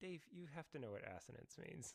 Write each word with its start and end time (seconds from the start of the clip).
Dave, 0.00 0.22
you 0.30 0.46
have 0.54 0.70
to 0.70 0.78
know 0.78 0.92
what 0.92 1.02
assonance 1.02 1.56
means. 1.58 1.94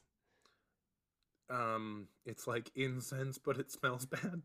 Um, 1.49 2.07
it's 2.25 2.47
like 2.47 2.69
incense, 2.75 3.37
but 3.37 3.57
it 3.57 3.71
smells 3.71 4.05
bad. 4.05 4.41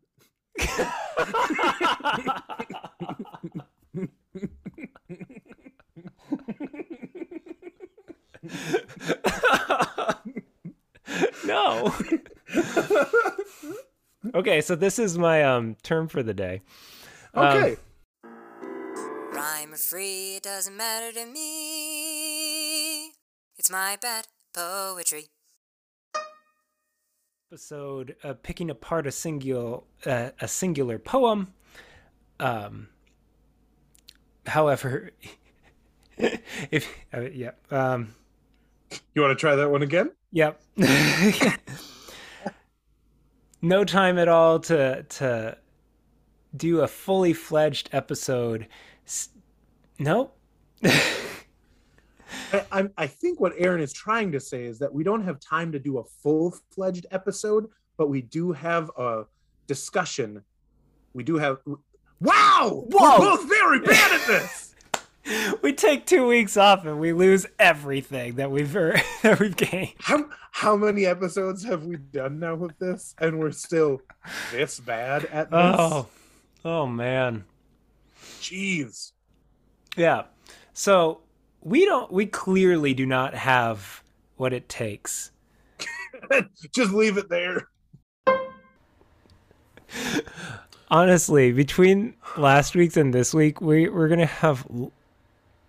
no. 11.45 11.95
okay, 14.35 14.61
so 14.61 14.75
this 14.75 14.99
is 14.99 15.17
my 15.19 15.43
um 15.43 15.77
term 15.83 16.09
for 16.09 16.23
the 16.23 16.35
day. 16.35 16.63
Um, 17.35 17.47
Okay. 17.47 17.77
Rhyme 19.33 19.73
or 19.73 19.77
free, 19.77 20.37
it 20.37 20.43
doesn't 20.43 20.77
matter 20.77 21.13
to 21.13 21.27
me. 21.27 23.13
It's 23.69 23.73
my 23.75 23.99
bad 24.01 24.27
poetry. 24.55 25.27
episode 27.53 28.17
uh, 28.25 28.33
picking 28.33 28.71
apart 28.71 29.07
a 29.07 29.13
singular 29.13 29.81
uh, 30.07 30.31
a 30.41 30.49
singular 30.49 30.99
poem. 30.99 31.53
Um, 32.41 32.89
however, 34.47 35.11
if 36.17 36.89
uh, 37.13 37.29
yeah, 37.31 37.51
um, 37.71 38.15
you 39.15 39.21
want 39.21 39.39
to 39.39 39.41
try 39.41 39.55
that 39.55 39.71
one 39.71 39.83
again? 39.83 40.13
yep, 40.33 40.63
no 43.61 43.85
time 43.85 44.17
at 44.19 44.29
all 44.29 44.61
to 44.61 45.03
to 45.03 45.59
do 46.57 46.81
a 46.81 46.89
fully 46.89 47.35
fledged 47.35 47.91
episode. 47.93 48.67
S- 49.07 49.29
Nope. 49.99 50.35
I, 52.53 52.65
I'm, 52.73 52.93
think 53.07 53.41
what 53.41 53.53
Aaron 53.59 53.81
is 53.81 53.93
trying 53.93 54.33
to 54.33 54.41
say 54.41 54.65
is 54.65 54.79
that 54.79 54.93
we 54.93 55.05
don't 55.05 55.23
have 55.23 55.41
time 55.41 55.73
to 55.73 55.79
do 55.79 55.99
a 55.99 56.05
full 56.05 56.55
fledged 56.71 57.07
episode, 57.11 57.69
but 57.97 58.09
we 58.09 58.23
do 58.23 58.53
have 58.53 58.91
a 58.97 59.25
discussion. 59.67 60.43
We 61.13 61.25
do 61.25 61.37
have. 61.37 61.59
Wow! 62.21 62.85
Whoa! 62.91 63.19
We're 63.19 63.37
both 63.37 63.49
very 63.49 63.81
bad 63.81 64.21
at 64.21 64.27
this. 64.27 64.75
we 65.63 65.73
take 65.73 66.07
two 66.07 66.27
weeks 66.27 66.57
off 66.57 66.85
and 66.85 66.99
we 66.99 67.13
lose 67.13 67.47
everything 67.59 68.37
that 68.37 68.51
we've 68.51 68.75
er- 68.75 69.01
that 69.23 69.39
we've 69.39 69.57
gained. 69.57 69.95
How 70.01 70.29
how 70.51 70.77
many 70.77 71.07
episodes 71.07 71.65
have 71.65 71.85
we 71.85 71.97
done 71.97 72.39
now 72.39 72.55
with 72.55 72.79
this, 72.79 73.15
and 73.19 73.39
we're 73.39 73.53
still 73.53 74.01
this 74.53 74.81
bad 74.81 75.27
at 75.27 75.51
this? 75.51 75.59
Oh, 75.59 76.07
oh 76.65 76.87
man. 76.87 77.45
jeez. 78.41 79.13
Yeah. 79.97 80.25
So 80.73 81.21
we 81.61 81.85
don't 81.85 82.13
we 82.13 82.27
clearly 82.27 82.95
do 82.95 83.07
not 83.07 83.35
have 83.35 84.03
what 84.37 84.53
it 84.53 84.69
takes. 84.69 85.31
Just 86.75 86.93
leave 86.93 87.17
it 87.17 87.29
there. 87.29 87.69
Honestly, 90.91 91.53
between 91.53 92.15
last 92.37 92.75
week's 92.75 92.97
and 92.97 93.13
this 93.13 93.35
week, 93.35 93.61
we 93.61 93.89
we're 93.89 94.09
going 94.09 94.21
to 94.21 94.27
have 94.27 94.67
l- 94.71 94.93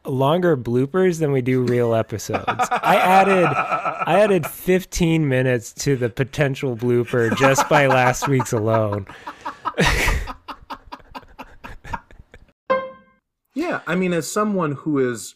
longer 0.06 0.56
bloopers 0.56 1.20
than 1.20 1.32
we 1.32 1.42
do 1.42 1.62
real 1.62 1.94
episodes. 1.94 2.46
I 2.48 2.96
added 2.96 3.46
I 3.46 4.20
added 4.20 4.46
15 4.46 5.28
minutes 5.28 5.74
to 5.74 5.96
the 5.96 6.10
potential 6.10 6.78
blooper 6.78 7.36
just 7.38 7.68
by 7.68 7.88
last 7.88 8.28
week's 8.28 8.54
alone. 8.54 9.08
Yeah, 13.56 13.82
I 13.86 13.96
mean, 13.96 14.14
as 14.14 14.32
someone 14.32 14.72
who 14.72 15.00
is 15.12 15.36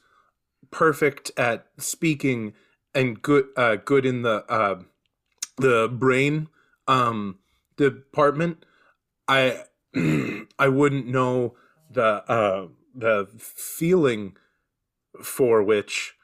perfect 0.74 1.32
at 1.38 1.68
speaking 1.78 2.54
and 2.94 3.22
good, 3.22 3.46
uh, 3.56 3.78
good 3.78 4.06
in 4.06 4.24
the 4.24 4.44
uh, 4.50 4.82
the 5.58 5.88
brain 5.88 6.50
um, 6.88 7.40
department, 7.78 8.66
I 9.28 9.64
I 10.60 10.68
wouldn't 10.68 11.08
know 11.08 11.56
the 11.90 12.30
uh, 12.30 12.68
the 12.94 13.30
feeling 13.38 14.36
for 15.22 15.64
which, 15.64 16.16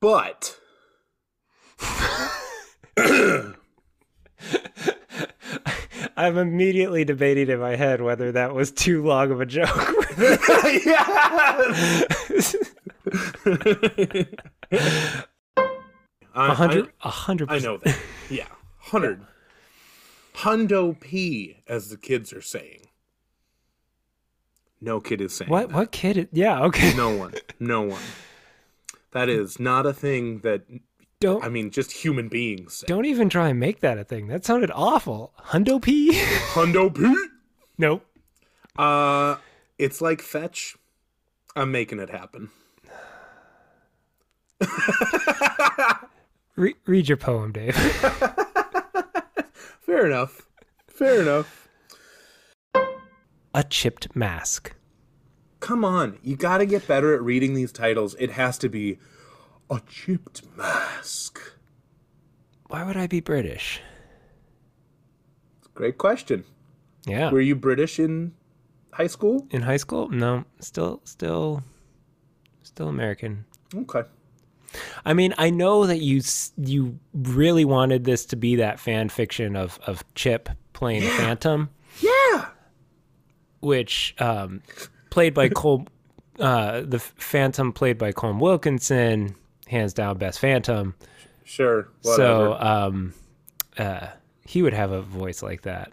but 0.00 0.56
I'm 6.16 6.36
immediately 6.36 7.04
debating 7.04 7.48
in 7.48 7.60
my 7.60 7.76
head 7.76 8.00
whether 8.00 8.32
that 8.32 8.54
was 8.54 8.70
too 8.70 9.04
long 9.04 9.30
of 9.30 9.40
a 9.40 9.46
joke. 9.46 9.94
A 16.34 16.54
hundred, 16.54 16.92
a 17.02 17.08
hundred 17.10 17.50
I 17.50 17.58
know 17.58 17.78
that. 17.78 17.98
Yeah, 18.30 18.46
hundred. 18.78 19.24
Hundo 20.34 20.98
P, 21.00 21.62
as 21.66 21.90
the 21.90 21.96
kids 21.96 22.32
are 22.32 22.42
saying. 22.42 22.82
No 24.80 25.00
kid 25.00 25.20
is 25.20 25.34
saying 25.34 25.50
What? 25.50 25.68
that. 25.70 25.74
What 25.74 25.90
kid? 25.92 26.16
Is, 26.16 26.26
yeah. 26.30 26.62
Okay. 26.64 26.94
No 26.94 27.10
one. 27.16 27.34
No 27.58 27.82
one. 27.82 28.02
That 29.10 29.28
is 29.28 29.58
not 29.58 29.84
a 29.86 29.92
thing 29.92 30.40
that 30.40 30.62
Don't 31.18 31.42
I 31.44 31.48
mean. 31.48 31.70
Just 31.72 31.90
human 31.90 32.28
beings. 32.28 32.74
Say. 32.74 32.86
don't 32.86 33.06
even 33.06 33.28
try 33.28 33.48
and 33.48 33.58
make 33.58 33.80
that 33.80 33.98
a 33.98 34.04
thing. 34.04 34.28
That 34.28 34.44
sounded 34.44 34.70
awful. 34.72 35.32
Hundo 35.46 35.82
P. 35.82 36.12
Hundo 36.52 36.94
P. 36.94 37.12
nope. 37.76 38.04
Uh, 38.78 39.36
it's 39.78 40.00
like 40.00 40.22
fetch. 40.22 40.76
I'm 41.56 41.72
making 41.72 41.98
it 41.98 42.10
happen. 42.10 42.50
Re- 46.56 46.74
read 46.86 47.08
your 47.08 47.16
poem, 47.16 47.52
Dave. 47.52 47.74
Fair 49.80 50.06
enough. 50.06 50.46
Fair 50.88 51.22
enough. 51.22 51.68
a 53.54 53.64
chipped 53.64 54.14
mask. 54.16 54.74
Come 55.60 55.84
on, 55.84 56.18
you 56.22 56.36
got 56.36 56.58
to 56.58 56.66
get 56.66 56.86
better 56.86 57.14
at 57.14 57.22
reading 57.22 57.54
these 57.54 57.72
titles. 57.72 58.14
It 58.18 58.32
has 58.32 58.58
to 58.58 58.68
be 58.68 58.98
a 59.70 59.80
chipped 59.88 60.42
mask. 60.56 61.40
Why 62.68 62.84
would 62.84 62.96
I 62.96 63.06
be 63.06 63.20
British? 63.20 63.80
Great 65.74 65.98
question. 65.98 66.44
Yeah. 67.06 67.30
Were 67.30 67.40
you 67.40 67.56
British 67.56 67.98
in 67.98 68.34
high 68.92 69.06
school? 69.06 69.46
In 69.50 69.62
high 69.62 69.76
school? 69.78 70.08
No. 70.08 70.44
Still, 70.60 71.00
still, 71.04 71.62
still 72.62 72.88
American. 72.88 73.44
Okay. 73.74 74.02
I 75.04 75.14
mean, 75.14 75.34
I 75.38 75.50
know 75.50 75.86
that 75.86 75.98
you 76.00 76.22
you 76.56 76.98
really 77.14 77.64
wanted 77.64 78.04
this 78.04 78.24
to 78.26 78.36
be 78.36 78.56
that 78.56 78.78
fan 78.80 79.08
fiction 79.08 79.56
of 79.56 79.78
of 79.86 80.02
Chip 80.14 80.48
playing 80.72 81.02
Phantom, 81.02 81.70
Yeah. 82.00 82.46
which 83.60 84.14
um, 84.18 84.62
played 85.10 85.34
by 85.34 85.48
Cole, 85.48 85.86
uh, 86.38 86.82
the 86.82 86.98
Phantom 86.98 87.72
played 87.72 87.98
by 87.98 88.12
Colm 88.12 88.38
Wilkinson, 88.40 89.34
hands 89.66 89.92
down 89.92 90.18
best 90.18 90.38
Phantom. 90.38 90.94
Sure. 91.44 91.88
So 92.02 92.54
um, 92.60 93.14
uh, 93.78 94.08
he 94.46 94.62
would 94.62 94.74
have 94.74 94.92
a 94.92 95.00
voice 95.02 95.42
like 95.42 95.62
that. 95.62 95.92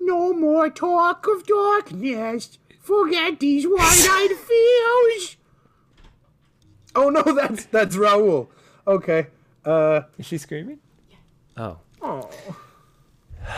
no 0.00 0.32
more 0.32 0.68
talk 0.70 1.26
of 1.26 1.46
darkness. 1.46 2.58
Forget 2.80 3.40
these 3.40 3.66
wide-eyed 3.66 4.36
fears. 4.36 5.36
Oh 6.94 7.08
no, 7.10 7.22
that's 7.34 7.64
that's 7.66 7.96
Raoul. 7.96 8.50
Okay. 8.86 9.26
Uh. 9.64 10.02
Is 10.18 10.26
she 10.26 10.38
screaming? 10.38 10.78
Oh. 11.56 11.78
Oh. 12.02 12.30
I 13.46 13.52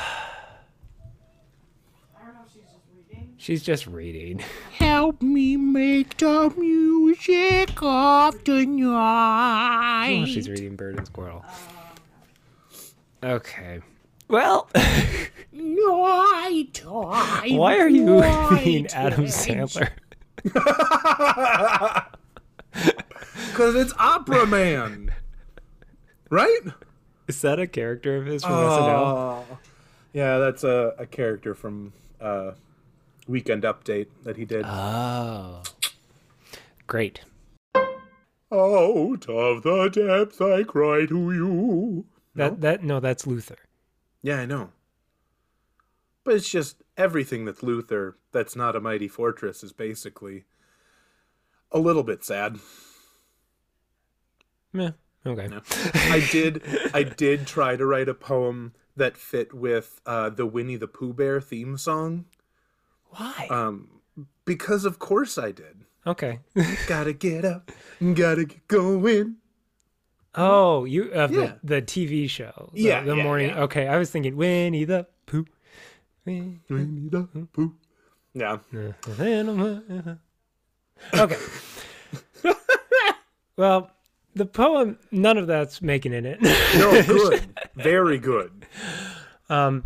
don't 2.25 2.35
know 2.35 2.41
if 2.47 2.53
she's 2.53 2.63
just 2.63 2.85
reading. 2.95 3.35
She's 3.39 3.63
just 3.63 3.87
reading. 3.87 4.39
Help 4.79 5.23
me 5.23 5.57
make 5.57 6.17
the 6.19 6.53
music 6.57 7.71
of 7.83 8.45
the 8.45 8.67
night. 8.67 10.21
Oh, 10.23 10.27
she's 10.27 10.49
reading 10.49 10.77
Bird 10.77 10.99
and 10.99 11.07
Squirrel. 11.07 11.45
Okay. 13.23 13.81
Well, 14.29 14.69
Night 15.53 16.75
time. 16.75 17.57
why 17.57 17.79
are 17.79 17.89
you 17.89 18.05
being 18.51 18.83
Night 18.85 18.95
Adam. 18.95 19.25
Sandler? 19.27 19.89
Because 23.57 23.75
it's 23.75 23.95
Opera 23.99 24.47
Man. 24.47 25.15
right? 26.29 26.61
Is 27.27 27.41
that 27.41 27.59
a 27.59 27.67
character 27.67 28.19
of 28.19 28.27
his 28.27 28.45
from 28.45 28.53
SNL? 28.53 29.45
Oh. 29.51 29.59
Yeah, 30.13 30.37
that's 30.37 30.63
a, 30.63 30.95
a 30.99 31.07
character 31.07 31.55
from 31.55 31.95
uh, 32.21 32.51
Weekend 33.27 33.63
Update 33.63 34.09
that 34.25 34.37
he 34.37 34.45
did. 34.45 34.67
Oh. 34.67 35.63
Great. 36.87 37.23
Out 37.75 39.27
of 39.27 39.63
the 39.63 39.89
depths 39.91 40.39
I 40.39 40.63
cry 40.63 41.07
to 41.07 41.33
you. 41.33 42.05
That 42.35 42.61
that 42.61 42.85
no, 42.85 43.01
that's 43.01 43.27
Luther. 43.27 43.57
Yeah, 44.21 44.41
I 44.41 44.45
know. 44.45 44.73
But 46.25 46.35
it's 46.35 46.51
just 46.51 46.83
everything 46.99 47.47
that's 47.47 47.63
Luther 47.63 48.19
that's 48.33 48.55
not 48.55 48.77
a 48.77 48.81
mighty 48.81 49.09
fortress 49.09 49.65
is 49.65 49.73
basically 49.73 50.45
a 51.73 51.79
little 51.79 52.03
bit 52.03 52.23
sad. 52.23 52.59
Meh. 54.73 54.91
Okay. 55.25 55.49
No. 55.49 55.61
I 55.95 56.27
did 56.31 56.63
I 56.95 57.03
did 57.03 57.47
try 57.47 57.77
to 57.77 57.85
write 57.85 58.09
a 58.09 58.15
poem 58.15 58.75
that 58.97 59.17
fit 59.17 59.53
with 59.53 60.01
uh, 60.07 60.31
the 60.31 60.47
Winnie 60.47 60.77
the 60.77 60.87
Pooh 60.89 61.13
Bear 61.13 61.41
theme 61.41 61.77
song. 61.79 62.27
Why? 63.11 63.47
Um, 63.51 64.01
because 64.45 64.85
of 64.85 64.99
course 64.99 65.37
I 65.39 65.51
did. 65.53 65.85
okay. 66.07 66.41
Gotta 66.87 67.13
get 67.13 67.45
up, 67.45 67.71
gotta 68.15 68.45
get 68.45 68.69
going. 68.69 69.37
oh, 70.35 70.85
you 70.85 71.11
of 71.13 71.33
Yeah. 71.33 71.55
the, 71.63 71.81
the 71.81 71.83
TV 71.83 72.29
show. 72.31 72.71
The, 72.75 72.81
Yeah, 72.83 73.01
The 73.03 73.17
yeah, 73.17 73.23
morning. 73.23 73.49
yeah. 73.51 73.63
Okay, 73.63 73.89
I 73.89 73.97
was 73.99 74.11
thinking 74.11 74.37
Winnie 74.37 74.85
the 74.85 75.07
Pooh. 75.27 75.47
Winnie 76.25 76.61
Winnie 76.69 77.09
the 77.09 77.25
Pooh. 77.53 77.75
Yeah. 78.35 78.59
Okay. 81.15 81.37
well, 83.57 83.91
the 84.37 84.47
poem, 84.47 84.99
none 85.11 85.39
of 85.39 85.47
that's 85.47 85.81
making 85.81 86.13
it 86.13 86.27
in. 86.27 86.39
No, 86.77 87.03
good. 87.03 87.41
Very 87.75 88.19
good. 88.19 88.67
Um, 89.49 89.83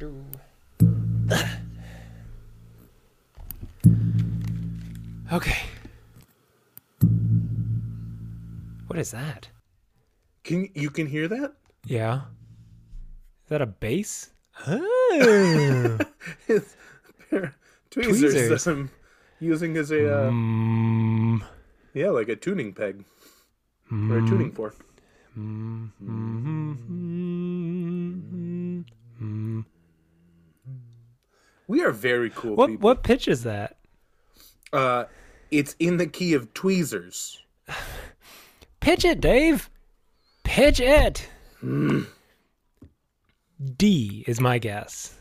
okay. 5.32 5.58
What 8.88 8.98
is 8.98 9.12
that? 9.12 9.48
Can 10.42 10.68
you 10.74 10.90
can 10.90 11.06
hear 11.06 11.28
that? 11.28 11.52
Yeah. 11.86 12.22
Is 13.44 13.50
that 13.50 13.62
a 13.62 13.66
bass? 13.66 14.30
Oh. 14.66 15.98
It's 16.48 16.74
tweezers, 17.92 18.20
Tweezers. 18.32 18.64
that 18.64 18.70
I'm 18.72 18.90
using 19.40 19.76
as 19.76 19.90
a 19.92 20.12
uh, 20.26 20.30
Mm, 20.30 21.42
yeah, 21.94 22.10
like 22.10 22.28
a 22.28 22.36
tuning 22.36 22.72
peg 22.72 23.04
or 23.90 24.18
a 24.18 24.26
tuning 24.26 24.50
fork. 24.52 24.74
mm, 25.38 25.90
mm, 26.02 26.76
mm. 29.22 29.64
We 31.68 31.82
are 31.82 31.90
very 31.92 32.30
cool 32.30 32.56
What 32.56 32.68
people. 32.70 32.88
what 32.88 33.02
pitch 33.02 33.28
is 33.28 33.44
that? 33.44 33.76
Uh, 34.72 35.04
it's 35.50 35.74
in 35.78 35.96
the 35.98 36.06
key 36.06 36.34
of 36.34 36.52
tweezers. 36.54 37.38
Pitch 38.80 39.04
it, 39.04 39.20
Dave. 39.20 39.70
Pitch 40.44 40.80
it. 40.80 41.28
D 43.76 44.24
is 44.26 44.40
my 44.40 44.58
guess. 44.58 45.14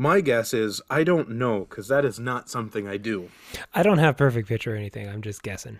My 0.00 0.22
guess 0.22 0.54
is 0.54 0.80
I 0.88 1.04
don't 1.04 1.32
know 1.32 1.66
because 1.68 1.88
that 1.88 2.06
is 2.06 2.18
not 2.18 2.48
something 2.48 2.88
I 2.88 2.96
do. 2.96 3.28
I 3.74 3.82
don't 3.82 3.98
have 3.98 4.16
perfect 4.16 4.48
pitch 4.48 4.66
or 4.66 4.74
anything. 4.74 5.06
I'm 5.06 5.20
just 5.20 5.42
guessing. 5.42 5.78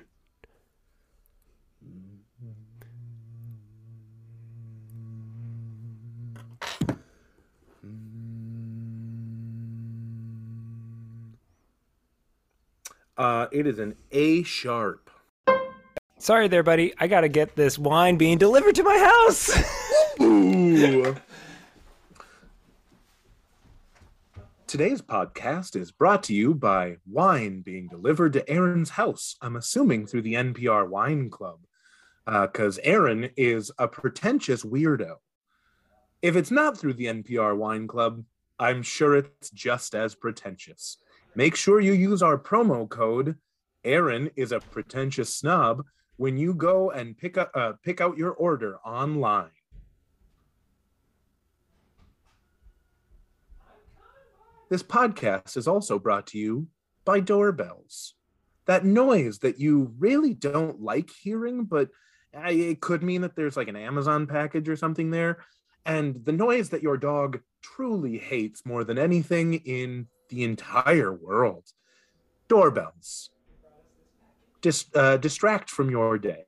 Uh, 13.17 13.46
it 13.50 13.67
is 13.67 13.78
an 13.78 13.96
A 14.11 14.43
sharp. 14.43 15.08
Sorry 16.19 16.46
there, 16.46 16.62
buddy. 16.62 16.93
I 16.99 17.06
gotta 17.06 17.31
get 17.31 17.56
this 17.56 17.78
wine 17.78 18.19
being 18.19 18.37
delivered 18.37 18.75
to 18.75 18.82
my 18.82 18.99
house. 18.99 19.50
Today's 24.70 25.02
podcast 25.02 25.75
is 25.75 25.90
brought 25.90 26.22
to 26.22 26.32
you 26.32 26.55
by 26.55 26.99
wine 27.05 27.61
being 27.62 27.88
delivered 27.88 28.34
to 28.34 28.49
Aaron's 28.49 28.90
house. 28.90 29.34
I'm 29.43 29.56
assuming 29.56 30.06
through 30.06 30.22
the 30.22 30.34
NPR 30.34 30.88
Wine 30.88 31.28
Club, 31.28 31.58
because 32.25 32.78
Aaron 32.84 33.31
is 33.37 33.72
a 33.81 33.88
pretentious 33.88 34.62
weirdo. 34.62 35.17
If 36.22 36.37
it's 36.37 36.52
not 36.52 36.78
through 36.78 36.93
the 36.94 37.06
NPR 37.06 37.56
Wine 37.56 37.88
Club, 37.88 38.22
I'm 38.61 38.84
sure 38.84 39.17
it's 39.17 39.50
just 39.50 39.96
as 39.96 40.14
pretentious. 40.14 40.99
Make 41.34 41.56
sure 41.56 41.81
you 41.81 41.93
use 41.93 42.22
our 42.22 42.38
promo 42.38 42.88
code 42.88 43.37
Aaron 43.82 44.31
is 44.37 44.52
a 44.52 44.61
pretentious 44.61 45.34
snob 45.34 45.84
when 46.17 46.38
you 46.38 46.55
go 46.55 46.93
and 46.93 47.19
pick 47.19 47.37
up 47.37 47.50
uh, 47.56 47.72
pick 47.82 48.00
out 48.00 48.17
your 48.17 48.34
order 48.34 48.78
online. 48.87 49.50
This 54.70 54.82
podcast 54.84 55.56
is 55.56 55.67
also 55.67 55.99
brought 55.99 56.28
to 56.28 56.38
you 56.38 56.69
by 57.05 57.19
doorbells. 57.19 58.14
That 58.67 58.84
noise 58.84 59.40
that 59.40 59.58
you 59.58 59.93
really 59.99 60.32
don't 60.32 60.81
like 60.81 61.11
hearing, 61.11 61.64
but 61.64 61.88
uh, 62.32 62.50
it 62.50 62.81
could 62.81 63.02
mean 63.02 63.22
that 63.22 63.34
there's 63.34 63.56
like 63.56 63.67
an 63.67 63.75
Amazon 63.75 64.28
package 64.28 64.69
or 64.69 64.76
something 64.76 65.11
there. 65.11 65.44
And 65.84 66.25
the 66.25 66.32
noise 66.32 66.69
that 66.70 66.82
your 66.82 66.96
dog 66.96 67.40
truly 67.62 68.17
hates 68.17 68.64
more 68.64 68.84
than 68.84 68.96
anything 68.96 69.55
in 69.55 70.06
the 70.28 70.44
entire 70.44 71.12
world. 71.12 71.64
Doorbells. 72.46 73.31
Dis- 74.61 74.87
uh, 74.94 75.17
distract 75.17 75.69
from 75.69 75.90
your 75.90 76.17
day. 76.17 76.44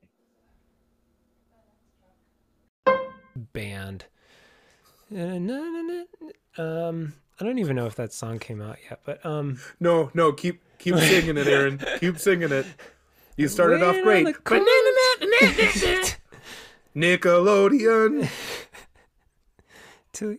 Band. 3.34 4.04
Um, 6.56 7.14
I 7.42 7.44
don't 7.44 7.58
even 7.58 7.74
know 7.74 7.86
if 7.86 7.96
that 7.96 8.12
song 8.12 8.38
came 8.38 8.62
out 8.62 8.78
yet, 8.88 9.00
but 9.04 9.26
um, 9.26 9.58
No, 9.80 10.12
no, 10.14 10.32
keep 10.32 10.62
keep 10.78 10.94
singing 10.94 11.36
it, 11.36 11.48
Aaron. 11.48 11.80
Keep 11.98 12.20
singing 12.20 12.52
it. 12.52 12.64
You 13.36 13.48
started 13.48 13.82
off 13.82 13.96
Waiting 14.06 14.28
on 14.28 14.34
great. 14.44 14.62
the 14.62 16.14
Nickelodeon. 16.94 18.28
to, 20.12 20.38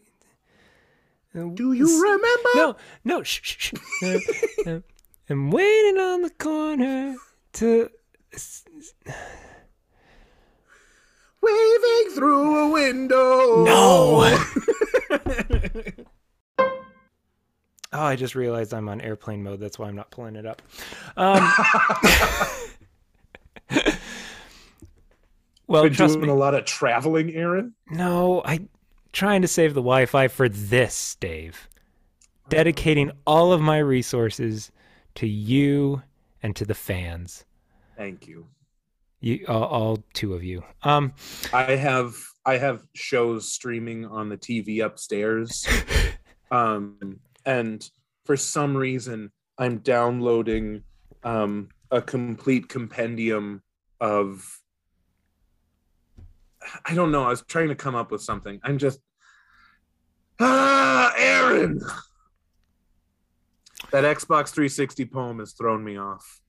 Do 1.33 1.73
you 1.73 2.01
remember? 2.03 2.49
no, 2.55 2.75
no, 3.03 3.21
shh, 3.21 3.41
shh, 3.43 3.57
shh. 3.57 3.73
Uh, 4.01 4.19
uh, 4.71 4.79
I'm 5.29 5.51
waiting 5.51 5.99
on 5.99 6.21
the 6.21 6.29
corner 6.29 7.17
to. 7.53 7.89
Waving 11.41 12.11
through 12.15 12.59
a 12.59 12.69
window. 12.71 13.65
No. 13.65 14.39
Oh, 17.93 18.03
I 18.03 18.15
just 18.15 18.33
realized 18.33 18.73
I'm 18.73 18.89
on 18.89 18.99
airplane 19.01 19.43
mode. 19.43 19.59
That's 19.59 19.77
why 19.77 19.87
I'm 19.87 19.95
not 19.95 20.09
pulling 20.09 20.35
it 20.35 20.45
up. 20.47 20.61
Um, 21.15 21.47
well, 25.67 25.83
Been 25.83 25.93
trust 25.93 26.15
doing 26.15 26.25
me. 26.25 26.31
a 26.31 26.35
lot 26.35 26.55
of 26.55 26.65
traveling, 26.65 27.33
Aaron. 27.35 27.75
No, 27.91 28.41
I 28.45 28.61
trying 29.11 29.43
to 29.43 29.47
save 29.47 29.75
the 29.75 29.81
Wi-Fi 29.81 30.27
for 30.27 30.49
this, 30.49 31.15
Dave. 31.19 31.69
Dedicating 32.49 33.11
all 33.25 33.53
of 33.53 33.61
my 33.61 33.77
resources 33.77 34.71
to 35.15 35.27
you 35.27 36.01
and 36.41 36.55
to 36.55 36.65
the 36.65 36.73
fans. 36.73 37.45
Thank 37.95 38.27
you. 38.27 38.47
You, 39.21 39.45
all, 39.47 39.63
all 39.63 40.03
two 40.13 40.33
of 40.33 40.43
you. 40.43 40.63
Um, 40.81 41.13
I 41.53 41.75
have 41.75 42.15
I 42.45 42.57
have 42.57 42.83
shows 42.93 43.49
streaming 43.49 44.05
on 44.05 44.29
the 44.29 44.37
TV 44.37 44.83
upstairs. 44.83 45.65
um 46.51 47.19
and 47.45 47.89
for 48.25 48.37
some 48.37 48.75
reason 48.75 49.31
I'm 49.57 49.79
downloading 49.79 50.83
um 51.23 51.69
a 51.91 52.01
complete 52.01 52.69
compendium 52.69 53.61
of 53.99 54.59
I 56.85 56.95
don't 56.95 57.11
know, 57.11 57.23
I 57.23 57.29
was 57.29 57.43
trying 57.43 57.69
to 57.69 57.75
come 57.75 57.95
up 57.95 58.11
with 58.11 58.21
something. 58.21 58.59
I'm 58.63 58.77
just 58.77 58.99
Ah, 60.39 61.13
Aaron. 61.17 61.79
That 63.91 64.03
Xbox 64.03 64.49
360 64.49 65.05
poem 65.05 65.39
has 65.39 65.53
thrown 65.53 65.83
me 65.83 65.97
off. 65.97 66.41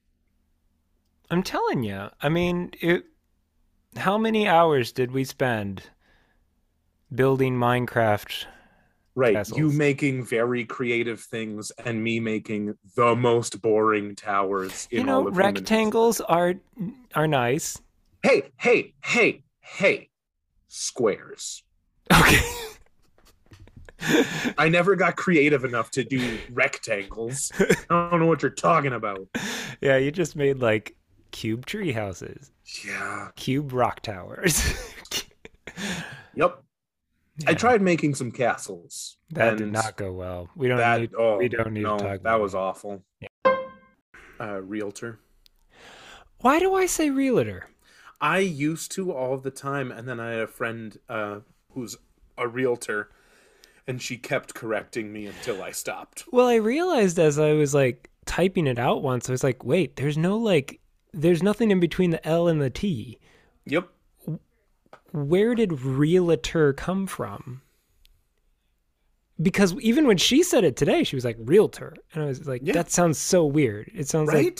I'm 1.29 1.43
telling 1.43 1.83
you. 1.83 2.09
I 2.21 2.29
mean, 2.29 2.71
it. 2.81 3.05
How 3.95 4.17
many 4.17 4.47
hours 4.47 4.91
did 4.91 5.11
we 5.11 5.23
spend 5.23 5.83
building 7.13 7.55
Minecraft? 7.55 8.45
Right. 9.15 9.33
Castles. 9.35 9.57
You 9.57 9.71
making 9.71 10.25
very 10.25 10.65
creative 10.65 11.21
things 11.21 11.71
and 11.85 12.03
me 12.03 12.19
making 12.19 12.75
the 12.97 13.15
most 13.15 13.61
boring 13.61 14.13
towers 14.15 14.87
in 14.91 14.99
You 14.99 15.05
know, 15.05 15.19
all 15.21 15.27
of 15.29 15.37
rectangles 15.37 16.19
are 16.21 16.55
are 17.15 17.27
nice. 17.27 17.81
Hey, 18.23 18.51
hey, 18.57 18.93
hey, 19.03 19.43
hey. 19.61 20.09
Squares. 20.67 21.63
Okay. 22.11 22.39
I 24.57 24.67
never 24.69 24.95
got 24.95 25.15
creative 25.15 25.63
enough 25.63 25.89
to 25.91 26.03
do 26.03 26.37
rectangles. 26.51 27.51
I 27.57 28.09
don't 28.09 28.19
know 28.19 28.25
what 28.27 28.41
you're 28.41 28.51
talking 28.51 28.93
about. 28.93 29.27
yeah, 29.81 29.97
you 29.97 30.11
just 30.11 30.35
made 30.35 30.59
like 30.59 30.95
cube 31.31 31.65
tree 31.65 31.91
houses, 31.91 32.51
Yeah. 32.85 33.29
cube 33.35 33.71
rock 33.73 34.01
towers. 34.01 34.61
Yep. 36.35 36.63
I 37.47 37.53
tried 37.53 37.81
making 37.81 38.15
some 38.15 38.31
castles. 38.31 39.17
That 39.31 39.57
did 39.57 39.71
not 39.71 39.97
go 39.97 40.13
well. 40.13 40.49
We 40.55 40.67
don't 40.67 40.77
That 40.77 41.01
need. 41.01 41.11
oh, 41.17 41.37
we 41.37 41.49
don't 41.49 41.73
need 41.73 41.83
no, 41.83 41.97
to 41.97 42.03
talk. 42.03 42.23
That 42.23 42.39
was 42.39 42.55
awful. 42.55 43.03
Uh, 44.39 44.61
realtor. 44.61 45.19
Why 46.39 46.59
do 46.59 46.73
I 46.75 46.85
say 46.85 47.09
realtor? 47.09 47.69
I 48.21 48.39
used 48.39 48.91
to 48.93 49.11
all 49.11 49.37
the 49.37 49.51
time, 49.51 49.91
and 49.91 50.07
then 50.07 50.19
I 50.19 50.31
had 50.31 50.39
a 50.41 50.47
friend 50.47 50.97
uh, 51.09 51.39
who's 51.73 51.97
a 52.37 52.47
realtor, 52.47 53.09
and 53.87 54.01
she 54.01 54.17
kept 54.17 54.53
correcting 54.53 55.11
me 55.11 55.25
until 55.25 55.61
I 55.61 55.71
stopped. 55.71 56.25
Well, 56.31 56.47
I 56.47 56.55
realized 56.55 57.19
as 57.19 57.37
I 57.39 57.53
was 57.53 57.73
like 57.73 58.09
typing 58.25 58.67
it 58.67 58.79
out 58.79 59.03
once, 59.03 59.29
I 59.29 59.33
was 59.33 59.43
like, 59.43 59.63
wait, 59.63 59.97
there's 59.97 60.17
no 60.17 60.37
like, 60.37 60.79
there's 61.13 61.43
nothing 61.43 61.71
in 61.71 61.79
between 61.79 62.11
the 62.11 62.25
L 62.27 62.47
and 62.47 62.61
the 62.61 62.69
T. 62.69 63.19
Yep. 63.65 63.89
Where 65.15 65.55
did 65.55 65.81
realtor 65.81 66.73
come 66.73 67.07
from? 67.07 67.61
Because 69.41 69.73
even 69.81 70.07
when 70.07 70.17
she 70.17 70.43
said 70.43 70.63
it 70.63 70.75
today, 70.77 71.03
she 71.03 71.15
was 71.15 71.25
like 71.25 71.37
realtor, 71.39 71.95
and 72.13 72.23
I 72.23 72.27
was 72.27 72.47
like, 72.47 72.61
Yeah. 72.63 72.73
that 72.73 72.89
sounds 72.91 73.17
so 73.17 73.45
weird. 73.45 73.91
It 73.93 74.07
sounds 74.07 74.31
like 74.33 74.59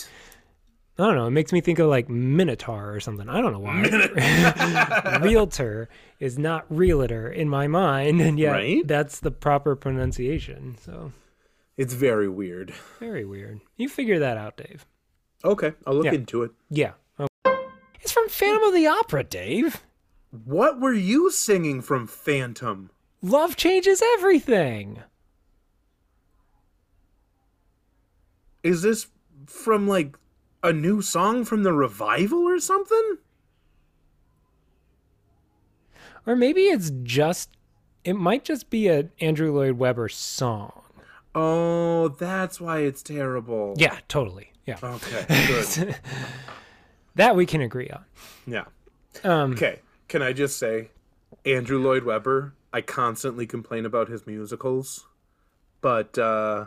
I 0.98 1.04
don't 1.04 1.14
know. 1.16 1.26
It 1.26 1.30
makes 1.32 1.52
me 1.52 1.60
think 1.60 1.78
of 1.78 1.88
like 1.88 2.08
Minotaur 2.08 2.90
or 2.94 3.00
something. 3.00 3.28
I 3.28 3.42
don't 3.42 3.52
know 3.52 3.58
why. 3.58 5.18
Realtor 5.22 5.90
is 6.20 6.38
not 6.38 6.64
realtor 6.70 7.30
in 7.30 7.50
my 7.50 7.66
mind, 7.66 8.22
and 8.22 8.38
yet 8.38 8.52
Right? 8.52 8.86
that's 8.88 9.20
the 9.20 9.30
proper 9.30 9.76
pronunciation. 9.76 10.76
So 10.80 11.12
It's 11.76 11.92
very 11.92 12.28
weird. 12.30 12.72
very 12.98 13.26
weird. 13.26 13.60
You 13.76 13.90
figure 13.90 14.18
that 14.20 14.38
out, 14.38 14.56
Dave. 14.56 14.86
Okay, 15.44 15.74
I'll 15.86 15.94
look 15.96 16.06
Yeah. 16.06 16.12
into 16.14 16.42
it. 16.44 16.52
Yeah. 16.70 16.92
It's 18.00 18.12
from 18.12 18.28
Phantom 18.30 18.62
of 18.62 18.72
the 18.72 18.86
Opera, 18.86 19.24
Dave. 19.24 19.82
What 20.44 20.80
were 20.80 20.92
you 20.92 21.30
singing 21.30 21.80
from 21.82 22.06
Phantom? 22.06 22.90
Love 23.22 23.56
changes 23.56 24.02
everything. 24.14 25.02
Is 28.62 28.82
this 28.82 29.06
from 29.46 29.86
like 29.86 30.16
a 30.62 30.72
new 30.72 31.00
song 31.02 31.44
from 31.44 31.62
the 31.62 31.72
revival 31.72 32.40
or 32.40 32.58
something? 32.58 33.18
Or 36.26 36.34
maybe 36.34 36.62
it's 36.62 36.90
just 37.02 37.50
it 38.04 38.14
might 38.14 38.44
just 38.44 38.70
be 38.70 38.88
a 38.88 39.08
Andrew 39.20 39.52
Lloyd 39.54 39.78
Webber 39.78 40.08
song. 40.08 40.82
Oh, 41.34 42.08
that's 42.08 42.60
why 42.60 42.78
it's 42.80 43.02
terrible. 43.02 43.74
Yeah, 43.76 43.98
totally. 44.08 44.52
Yeah. 44.66 44.78
Okay, 44.82 45.24
good. 45.46 45.96
That 47.14 47.36
we 47.36 47.46
can 47.46 47.60
agree 47.60 47.88
on. 47.90 48.04
yeah. 48.46 48.64
Um 49.22 49.52
Okay, 49.52 49.80
can 50.08 50.22
I 50.22 50.32
just 50.32 50.58
say, 50.58 50.90
Andrew 51.44 51.78
Lloyd 51.78 52.04
Webber, 52.04 52.54
I 52.72 52.80
constantly 52.80 53.46
complain 53.46 53.86
about 53.86 54.08
his 54.08 54.26
musicals, 54.26 55.06
but 55.80 56.18
uh 56.18 56.66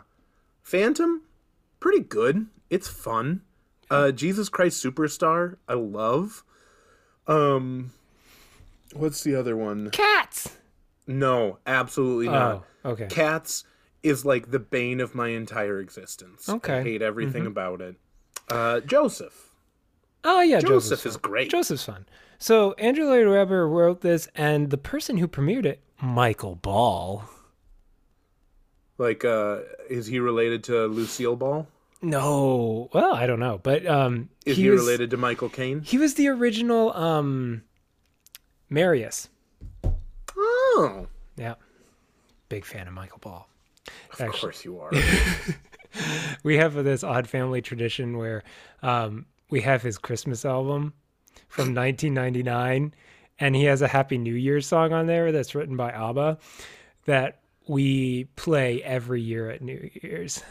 Phantom, 0.62 1.22
pretty 1.80 2.00
good. 2.00 2.46
It's 2.68 2.88
fun. 2.88 3.42
Uh 3.90 4.10
Jesus 4.12 4.48
Christ 4.48 4.82
Superstar, 4.84 5.56
I 5.68 5.74
love. 5.74 6.44
Um 7.26 7.92
what's 8.92 9.22
the 9.22 9.34
other 9.34 9.56
one? 9.56 9.90
cats. 9.90 10.56
No, 11.06 11.58
absolutely 11.66 12.28
not. 12.28 12.64
Oh, 12.84 12.90
okay. 12.92 13.06
Cats 13.08 13.64
is 14.02 14.24
like 14.24 14.50
the 14.50 14.58
bane 14.58 15.00
of 15.00 15.14
my 15.14 15.28
entire 15.28 15.80
existence. 15.80 16.48
Okay. 16.48 16.78
I 16.78 16.82
hate 16.82 17.02
everything 17.02 17.46
about 17.46 17.80
it. 17.80 17.96
Uh 18.48 18.80
Joseph. 18.80 19.48
Oh 20.24 20.40
yeah, 20.40 20.60
Joseph 20.60 21.06
is 21.06 21.16
great. 21.16 21.50
Joseph's 21.50 21.84
fun. 21.84 22.06
So 22.42 22.72
Andrew 22.72 23.04
Lloyd 23.04 23.28
Webber 23.28 23.68
wrote 23.68 24.00
this, 24.00 24.26
and 24.34 24.70
the 24.70 24.78
person 24.78 25.18
who 25.18 25.28
premiered 25.28 25.66
it, 25.66 25.82
Michael 26.00 26.54
Ball. 26.54 27.24
Like, 28.96 29.24
uh, 29.26 29.58
is 29.90 30.06
he 30.06 30.20
related 30.20 30.64
to 30.64 30.86
Lucille 30.86 31.36
Ball? 31.36 31.68
No, 32.02 32.88
well, 32.94 33.12
I 33.14 33.26
don't 33.26 33.40
know, 33.40 33.60
but 33.62 33.86
um, 33.86 34.30
Is 34.46 34.56
he, 34.56 34.70
was, 34.70 34.80
related 34.80 35.10
to 35.10 35.18
Michael 35.18 35.50
Caine? 35.50 35.82
He 35.82 35.98
was 35.98 36.14
the 36.14 36.28
original 36.28 36.94
um, 36.96 37.62
Marius. 38.70 39.28
Oh, 40.34 41.06
Yeah, 41.36 41.56
big 42.48 42.64
fan 42.64 42.88
of 42.88 42.94
Michael 42.94 43.18
Ball. 43.18 43.46
of 44.14 44.20
Actually- 44.20 44.40
course 44.40 44.64
you 44.64 44.80
are. 44.80 44.90
We 46.44 46.56
have 46.56 46.74
this 46.84 47.02
odd 47.02 47.26
family 47.28 47.60
tradition 47.62 48.16
where 48.16 48.44
um, 48.80 49.26
we 49.50 49.60
have 49.62 49.82
his 49.82 49.98
Christmas 49.98 50.44
album 50.44 50.94
from 51.48 51.74
1999, 51.74 52.94
and 53.38 53.56
he 53.56 53.64
has 53.64 53.82
a 53.82 53.88
Happy 53.88 54.18
New 54.18 54.34
Year 54.34 54.60
song 54.60 54.92
on 54.92 55.06
there 55.06 55.32
that's 55.32 55.54
written 55.54 55.76
by 55.76 55.90
ABBA 55.90 56.38
that 57.06 57.40
we 57.68 58.24
play 58.36 58.82
every 58.82 59.22
year 59.22 59.50
at 59.50 59.62
New 59.62 59.90
Year's 60.02 60.42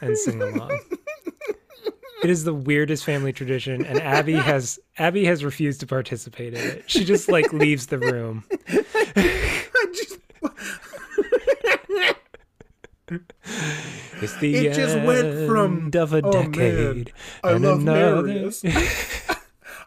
and 0.00 0.16
sing 0.16 0.40
along. 0.40 0.78
It 2.22 2.30
is 2.30 2.44
the 2.44 2.54
weirdest 2.54 3.04
family 3.04 3.32
tradition, 3.34 3.84
and 3.84 4.00
Abby 4.00 4.32
has 4.32 4.78
Abby 4.96 5.26
has 5.26 5.44
refused 5.44 5.80
to 5.80 5.86
participate 5.86 6.54
in 6.54 6.60
it. 6.60 6.84
She 6.90 7.04
just 7.04 7.28
like 7.28 7.52
leaves 7.52 7.88
the 7.88 7.98
room. 7.98 8.44
It's 14.22 14.36
the 14.38 14.54
It 14.54 14.74
just 14.74 14.96
went 15.04 15.46
from, 15.46 15.90
of 15.94 16.14
a 16.14 16.22
"Oh, 16.24 16.32
man, 16.32 16.50
decade. 16.50 17.12
I 17.42 17.52
and 17.52 17.64
love 17.64 17.80
another." 17.80 18.50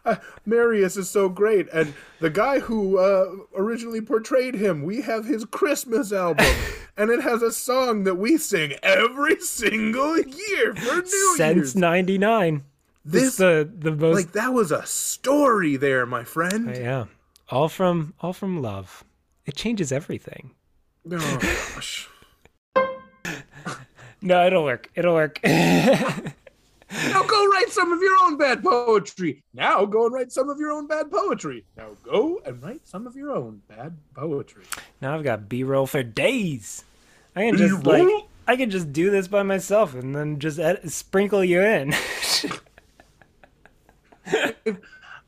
Marius. 0.46 0.98
Uh, 0.98 1.02
is 1.02 1.10
so 1.10 1.30
great, 1.30 1.68
and 1.74 1.94
the 2.20 2.30
guy 2.30 2.60
who 2.60 2.98
uh, 2.98 3.26
originally 3.56 4.02
portrayed 4.02 4.56
him, 4.56 4.84
we 4.84 5.02
have 5.02 5.26
his 5.26 5.46
Christmas 5.46 6.12
album, 6.12 6.46
and 6.98 7.10
it 7.10 7.22
has 7.22 7.42
a 7.42 7.52
song 7.52 8.04
that 8.06 8.16
we 8.16 8.38
sing 8.38 8.74
every 8.84 9.40
single 9.40 10.18
year 10.18 10.74
for 10.76 10.96
New 11.02 11.36
Since 11.36 11.40
Year's. 11.40 11.76
'99. 11.76 12.64
This, 13.06 13.24
It's 13.24 13.38
the 13.38 13.70
the 13.74 13.92
most 13.92 14.16
like, 14.16 14.32
that 14.34 14.54
was 14.54 14.72
a 14.72 14.86
story 14.86 15.78
there, 15.78 16.06
my 16.06 16.24
friend. 16.24 16.76
yeah, 16.76 17.06
all 17.50 17.70
from 17.70 18.14
all 18.22 18.34
from 18.34 18.62
love. 18.62 19.04
It 19.46 19.56
changes 19.56 19.92
everything. 19.92 20.52
Oh 21.10 21.38
gosh. 21.42 22.10
No, 24.20 24.48
it'll 24.48 24.64
work. 24.64 24.90
It'll 24.96 25.14
work. 25.14 25.40
Now 26.92 27.24
go 27.24 27.48
write 27.48 27.70
some 27.70 27.92
of 27.92 28.02
your 28.02 28.16
own 28.24 28.38
bad 28.38 28.64
poetry. 28.64 29.44
Now 29.54 29.86
go 29.86 30.06
and 30.06 30.14
write 30.14 30.32
some 30.32 30.50
of 30.50 30.58
your 30.60 30.72
own 30.72 30.88
bad 30.88 31.12
poetry. 31.12 31.66
Now 31.76 31.90
go 32.04 32.42
and 32.46 32.64
write 32.64 32.88
some 32.88 33.06
of 33.06 33.16
your 33.16 33.32
own 33.36 33.62
bad 33.68 33.98
poetry. 34.16 34.64
now 35.02 35.16
I've 35.16 35.24
got 35.24 35.50
B-roll 35.50 35.86
for 35.88 36.02
days. 36.04 36.86
I 37.36 37.46
can 37.46 37.58
just 37.58 37.86
like 37.86 38.04
B-roll? 38.04 38.30
I 38.48 38.56
can 38.56 38.70
just 38.70 38.94
do 38.94 39.12
this 39.12 39.28
by 39.28 39.44
myself 39.44 39.94
and 39.94 40.16
then 40.16 40.40
just 40.40 40.60
ed- 40.60 40.90
sprinkle 40.90 41.44
you 41.44 41.62
in. 41.62 41.94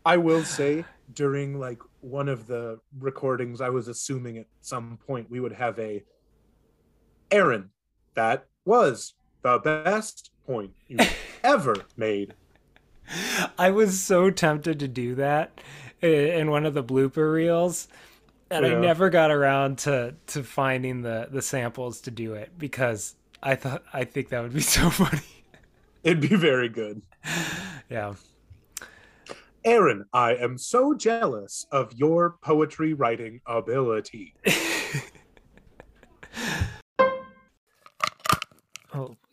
I 0.05 0.17
will 0.17 0.43
say 0.43 0.85
during 1.13 1.59
like 1.59 1.79
one 2.01 2.29
of 2.29 2.47
the 2.47 2.79
recordings, 2.97 3.59
I 3.59 3.69
was 3.69 3.89
assuming 3.89 4.37
at 4.37 4.47
some 4.61 4.97
point 5.05 5.29
we 5.29 5.39
would 5.41 5.51
have 5.53 5.77
a 5.79 6.03
Aaron. 7.31 7.71
That 8.15 8.45
was 8.65 9.13
the 9.41 9.59
best 9.59 10.31
point 10.45 10.71
you 10.87 10.97
ever 11.43 11.75
made. 11.95 12.33
I 13.57 13.71
was 13.71 13.99
so 13.99 14.29
tempted 14.29 14.79
to 14.79 14.87
do 14.87 15.15
that 15.15 15.59
in 16.01 16.49
one 16.49 16.65
of 16.65 16.73
the 16.73 16.83
blooper 16.83 17.33
reels, 17.33 17.87
and 18.51 18.65
I 18.65 18.75
never 18.75 19.09
got 19.09 19.31
around 19.31 19.79
to 19.79 20.15
to 20.27 20.43
finding 20.43 21.01
the 21.01 21.27
the 21.31 21.41
samples 21.41 22.01
to 22.01 22.11
do 22.11 22.33
it 22.33 22.51
because 22.57 23.15
I 23.41 23.55
thought 23.55 23.83
I 23.93 24.03
think 24.03 24.29
that 24.29 24.41
would 24.41 24.53
be 24.53 24.61
so 24.77 24.89
funny. 24.89 25.21
It'd 26.03 26.21
be 26.21 26.35
very 26.35 26.69
good. 26.69 27.01
Yeah. 27.89 28.13
Aaron, 29.65 30.05
I 30.13 30.35
am 30.35 30.57
so 30.57 30.93
jealous 30.93 31.65
of 31.71 31.91
your 31.93 32.37
poetry 32.41 32.93
writing 32.93 33.41
ability. 33.45 34.35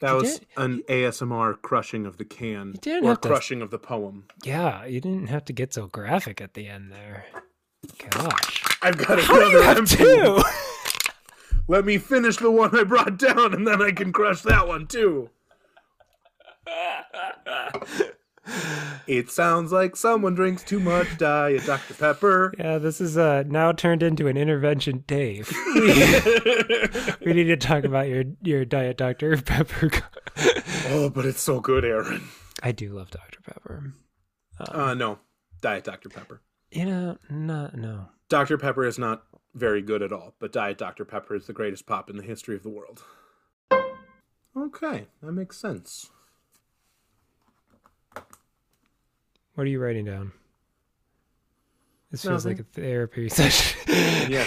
That 0.01 0.11
you 0.11 0.17
was 0.17 0.41
an 0.57 0.83
ASMR 0.89 1.61
crushing 1.63 2.05
of 2.07 2.19
the 2.19 2.25
can 2.25 2.73
didn't 2.83 3.05
or 3.05 3.09
have 3.11 3.21
to- 3.23 3.29
crushing 3.29 3.63
of 3.63 3.71
the 3.71 3.79
poem. 3.79 4.25
yeah. 4.45 4.85
You 4.85 5.01
didn't 5.01 5.29
have 5.29 5.45
to 5.47 5.53
get 5.53 5.73
so 5.73 5.87
graphic 5.87 6.41
at 6.41 6.55
the 6.55 6.69
end 6.69 6.93
there. 6.93 7.25
Gosh. 8.11 8.63
I've 8.83 8.99
got 8.99 9.17
you 9.27 9.37
another 9.37 9.63
empty 9.81 9.97
two? 9.97 10.43
Let 11.69 11.85
me 11.85 11.99
finish 11.99 12.37
the 12.37 12.51
one 12.51 12.77
I 12.79 12.85
brought 12.85 13.17
down, 13.19 13.55
and 13.55 13.67
then 13.67 13.81
I 13.83 13.91
can 13.91 14.13
crush 14.13 14.43
that 14.43 14.69
one 14.69 14.87
too. 14.87 15.31
It 19.07 19.31
sounds 19.31 19.73
like 19.73 19.97
someone 19.97 20.35
drinks 20.35 20.63
too 20.63 20.81
much 20.81 21.19
diet 21.19 21.65
Dr. 21.65 21.95
Pepper. 21.95 22.53
yeah, 22.59 22.79
this 22.79 23.01
is 23.01 23.17
uh 23.17 23.45
now 23.47 23.73
turned 23.73 24.03
into 24.03 24.27
an 24.27 24.37
intervention, 24.37 25.05
Dave. 25.07 25.53
we 25.75 27.33
need 27.33 27.45
to 27.45 27.57
talk 27.57 27.85
about 27.85 28.09
your 28.09 28.25
your 28.43 28.65
diet 28.65 28.97
Dr 28.97 29.37
Pepper. 29.43 29.91
Oh, 30.89 31.11
but 31.11 31.25
it's 31.25 31.41
so 31.41 31.61
good, 31.61 31.85
Aaron. 31.85 32.29
I 32.63 32.73
do 32.73 32.93
love 32.93 33.11
Dr 33.11 33.41
Pepper. 33.43 33.95
Uh, 34.59 34.95
no, 34.95 35.19
diet 35.61 35.85
Dr. 35.85 36.09
Pepper. 36.09 36.41
You 36.71 36.85
know, 36.85 37.19
no, 37.31 37.71
no. 37.75 38.09
Dr. 38.29 38.59
Pepper 38.59 38.85
is 38.85 38.99
not 38.99 39.25
very 39.55 39.83
good 39.83 40.03
at 40.03 40.13
all. 40.13 40.35
But 40.39 40.53
Diet 40.53 40.79
Dr 40.79 41.05
Pepper 41.05 41.35
is 41.35 41.47
the 41.47 41.53
greatest 41.53 41.87
pop 41.87 42.11
in 42.11 42.17
the 42.17 42.23
history 42.23 42.57
of 42.57 42.63
the 42.63 42.69
world. 42.71 43.03
Okay, 44.57 45.07
that 45.23 45.33
makes 45.33 45.59
sense. 45.59 46.11
What 49.57 49.67
are 49.67 49.71
you 49.71 49.81
writing 49.81 50.05
down? 50.05 50.33
This 52.11 52.23
feels 52.23 52.45
Nothing. 52.45 52.59
like 52.59 52.67
a 52.67 52.81
therapy 52.81 53.29
session. 53.31 54.31
Yeah. 54.31 54.47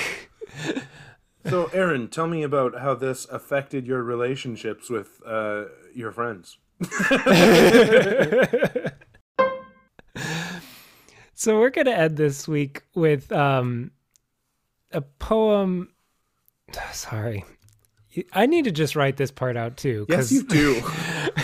So, 1.48 1.66
Aaron, 1.74 2.10
tell 2.10 2.28
me 2.28 2.44
about 2.44 2.80
how 2.80 2.94
this 2.94 3.26
affected 3.26 3.88
your 3.88 4.04
relationships 4.04 4.88
with 4.90 5.20
uh, 5.26 5.66
your 5.96 6.12
friends. 6.12 6.60
so 11.34 11.60
we're 11.60 11.70
gonna 11.72 11.92
end 11.92 12.16
this 12.16 12.48
week 12.48 12.84
with 12.96 13.32
um 13.32 13.92
a 14.92 15.02
poem. 15.02 15.90
Sorry, 16.94 17.44
I 18.34 18.46
need 18.46 18.66
to 18.66 18.72
just 18.72 18.96
write 18.96 19.18
this 19.18 19.32
part 19.32 19.58
out 19.58 19.76
too. 19.76 20.06
Yes, 20.08 20.32
you 20.32 20.44
do. 20.44 20.82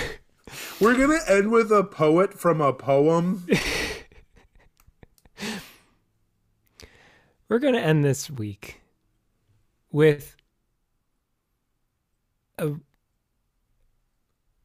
We're 0.80 0.98
gonna 0.98 1.20
end 1.28 1.52
with 1.52 1.72
a 1.72 1.84
poet 1.84 2.34
from 2.34 2.60
a 2.62 2.74
poem. 2.74 3.46
we're 7.50 7.60
gonna 7.60 7.80
end 7.80 8.04
this 8.04 8.30
week 8.30 8.82
with 9.92 10.36
a 12.58 12.74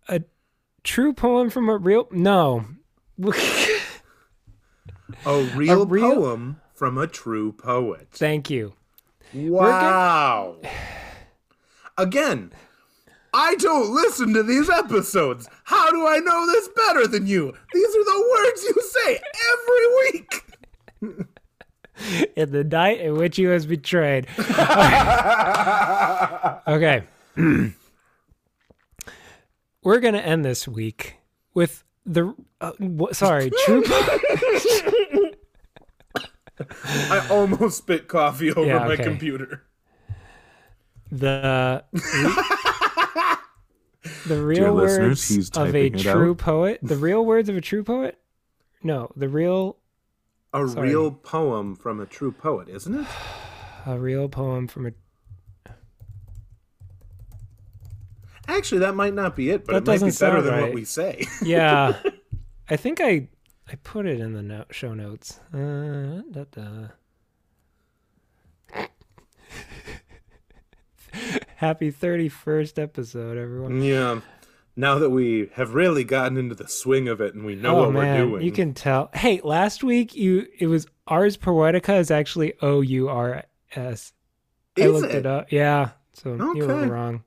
a 0.09 0.23
true 0.83 1.13
poem 1.13 1.51
from 1.51 1.69
a 1.69 1.77
real 1.77 2.09
no. 2.11 2.65
A 5.27 5.43
real, 5.55 5.85
real- 5.87 6.15
poem 6.15 6.61
from 6.73 6.97
a 6.97 7.07
true 7.07 7.53
poet. 7.53 8.09
Thank 8.11 8.49
you. 8.49 8.73
Wow. 9.35 10.57
Again, 11.99 12.53
I 13.33 13.55
don't 13.57 13.95
listen 13.95 14.33
to 14.35 14.43
these 14.43 14.69
episodes. 14.69 15.49
How 15.65 15.91
do 15.91 16.07
I 16.07 16.19
know 16.19 16.47
this 16.47 16.69
better 16.69 17.07
than 17.07 17.27
you? 17.27 17.53
These 17.73 17.89
are 17.89 18.05
the 18.05 18.29
words 18.31 18.65
you 18.65 18.75
say 18.83 19.21
every 19.53 19.87
week. 20.13 20.45
in 22.37 22.51
the 22.53 22.65
night 22.65 23.01
in 23.01 23.15
which 23.17 23.37
he 23.37 23.47
was 23.47 23.67
betrayed. 23.67 24.27
okay. 26.69 27.05
We're 29.83 30.01
going 30.01 30.15
to 30.15 30.25
end 30.25 30.45
this 30.45 30.67
week 30.69 31.17
with 31.55 31.85
the. 32.05 32.35
Uh, 32.61 32.73
wh- 32.81 33.13
sorry, 33.13 33.51
true. 33.65 33.83
I 36.83 37.27
almost 37.31 37.79
spit 37.79 38.09
coffee 38.09 38.51
over 38.53 38.67
Yeah, 38.67 38.87
my 38.87 38.97
computer. 38.97 39.63
the. 41.11 41.85
The 44.27 44.43
real 44.43 44.73
listeners, 44.75 45.09
words 45.09 45.29
he's 45.29 45.51
of 45.51 45.75
a 45.75 45.91
true 45.91 46.31
out. 46.33 46.39
poet. 46.39 46.79
The 46.83 46.97
real 46.97 47.25
words 47.25 47.49
of 47.49 47.57
a 47.57 47.61
true 47.61 47.85
poet? 47.85 48.19
No, 48.83 49.11
the 49.17 49.29
real. 49.29 49.77
A 50.55 50.67
Sorry. 50.67 50.89
real 50.89 51.11
poem 51.13 51.77
from 51.77 52.01
a 52.01 52.07
true 52.07 52.33
poet, 52.33 52.69
isn't 52.69 52.95
it? 52.95 53.07
A 53.87 53.99
real 53.99 54.29
poem 54.29 54.69
from 54.69 54.87
a. 54.87 54.93
Actually, 58.49 58.81
that 58.81 58.95
might 58.95 59.15
not 59.15 59.37
be 59.37 59.51
it, 59.51 59.65
but 59.65 59.73
That 59.73 59.77
it 59.79 59.87
might 59.87 59.95
be 59.95 60.07
doesn't 60.11 60.27
better 60.27 60.37
sound 60.43 60.47
than 60.47 60.55
what 60.55 60.63
right. 60.65 60.75
we 60.75 60.85
say. 60.85 61.27
Yeah. 61.43 61.97
I 62.69 62.77
think 62.77 63.01
I 63.01 63.29
I 63.69 63.75
put 63.83 64.07
it 64.07 64.21
in 64.21 64.33
the 64.33 64.43
no- 64.43 64.65
show 64.71 64.93
notes. 64.95 65.41
Uh, 65.55 66.23
da, 66.31 66.45
da. 66.51 66.89
Happy 71.61 71.93
31st 71.93 72.79
episode, 72.83 73.37
everyone. 73.37 73.83
yeah. 73.83 74.21
Now 74.77 74.99
that 74.99 75.11
we 75.11 75.51
have 75.57 75.75
really 75.75 76.05
gotten 76.05 76.39
into 76.39 76.55
the 76.55 76.67
swing 76.67 77.07
of 77.07 77.21
it 77.21 77.35
and 77.35 77.45
we 77.45 77.55
know 77.55 77.77
oh 77.81 77.83
what 77.83 77.93
man, 77.93 78.19
we're 78.19 78.27
doing. 78.39 78.47
you 78.47 78.51
can 78.51 78.73
tell. 78.73 79.11
Hey, 79.13 79.43
last 79.45 79.85
week 79.85 80.15
you 80.17 80.47
it 80.59 80.69
was 80.69 80.87
Ars 81.07 81.37
Poetica 81.37 81.99
is 81.99 82.11
actually 82.11 82.55
O 82.63 82.81
U 82.81 83.11
R 83.11 83.45
S. 83.75 84.15
I 84.79 84.81
Is 84.81 84.93
looked 85.03 85.13
it? 85.13 85.19
it? 85.19 85.27
up. 85.27 85.53
Yeah, 85.53 85.91
so 86.15 86.31
you 86.55 86.67
were 86.67 86.87
wrong. 86.87 87.25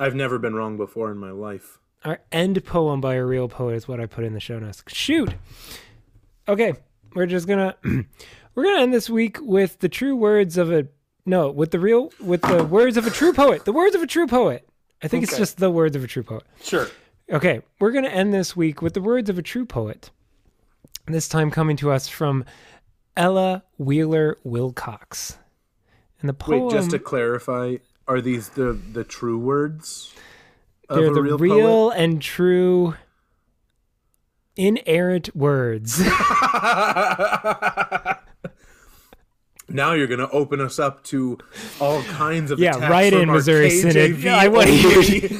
I've 0.00 0.16
never 0.16 0.40
been 0.40 0.56
wrong 0.56 0.76
before 0.76 1.12
in 1.12 1.18
my 1.18 1.30
life. 1.30 1.78
Our 2.04 2.18
end 2.32 2.64
poem 2.64 3.00
by 3.00 3.14
a 3.14 3.24
real 3.24 3.48
poet 3.48 3.76
is 3.76 3.86
what 3.86 4.00
I 4.00 4.06
put 4.06 4.24
in 4.24 4.32
the 4.32 4.40
show 4.40 4.58
notes. 4.58 4.82
Shoot. 4.88 5.32
Okay, 6.48 6.72
we're 7.14 7.26
just 7.26 7.46
gonna 7.46 7.76
we're 8.56 8.64
gonna 8.64 8.80
end 8.82 8.92
this 8.92 9.08
week 9.08 9.38
with 9.40 9.78
the 9.78 9.88
true 9.88 10.16
words 10.16 10.58
of 10.58 10.72
a 10.72 10.88
no, 11.30 11.48
with 11.48 11.70
the 11.70 11.78
real 11.78 12.12
with 12.20 12.42
the 12.42 12.64
words 12.64 12.96
of 12.96 13.06
a 13.06 13.10
true 13.10 13.32
poet. 13.32 13.64
The 13.64 13.72
words 13.72 13.94
of 13.94 14.02
a 14.02 14.06
true 14.06 14.26
poet. 14.26 14.68
I 15.00 15.08
think 15.08 15.22
it's 15.22 15.38
just 15.38 15.58
the 15.58 15.70
words 15.70 15.94
of 15.94 16.02
a 16.02 16.08
true 16.08 16.24
poet. 16.24 16.42
Sure. 16.60 16.88
Okay, 17.30 17.62
we're 17.78 17.92
gonna 17.92 18.08
end 18.08 18.34
this 18.34 18.56
week 18.56 18.82
with 18.82 18.94
the 18.94 19.00
words 19.00 19.30
of 19.30 19.38
a 19.38 19.42
true 19.42 19.64
poet. 19.64 20.10
This 21.06 21.28
time 21.28 21.52
coming 21.52 21.76
to 21.76 21.92
us 21.92 22.08
from 22.08 22.44
Ella 23.16 23.62
Wheeler 23.78 24.38
Wilcox. 24.42 25.38
And 26.20 26.28
the 26.28 26.34
poem 26.34 26.64
Wait, 26.64 26.72
just 26.72 26.90
to 26.90 26.98
clarify, 26.98 27.76
are 28.08 28.20
these 28.20 28.48
the 28.50 28.72
the 28.72 29.04
true 29.04 29.38
words 29.38 30.12
of 30.88 30.98
they're 30.98 31.12
a 31.12 31.14
the 31.14 31.22
real, 31.22 31.38
real 31.38 31.90
and 31.90 32.20
true 32.20 32.94
inerrant 34.56 35.34
words. 35.36 36.02
now 39.70 39.92
you're 39.92 40.06
gonna 40.06 40.28
open 40.32 40.60
us 40.60 40.78
up 40.78 41.02
to 41.04 41.38
all 41.80 42.02
kinds 42.04 42.50
of 42.50 42.58
Yeah, 42.58 42.76
attacks 42.76 42.90
right 42.90 43.12
from 43.12 43.22
in 43.22 43.28
our 43.30 43.34
Missouri 43.36 43.70
Synod. 43.70 43.94
KJV 43.96 44.28
I 44.28 44.48
wanna 44.48 44.70
hear. 44.70 45.30